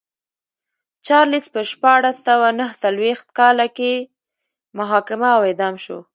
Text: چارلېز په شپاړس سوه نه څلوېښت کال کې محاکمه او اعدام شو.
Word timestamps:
چارلېز 1.07 1.45
په 1.53 1.61
شپاړس 1.71 2.17
سوه 2.27 2.47
نه 2.59 2.65
څلوېښت 2.81 3.27
کال 3.39 3.57
کې 3.77 3.93
محاکمه 4.77 5.29
او 5.37 5.41
اعدام 5.49 5.75
شو. 5.83 5.99